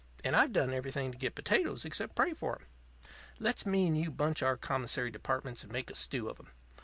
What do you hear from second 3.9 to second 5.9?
you bunch our commissary departments and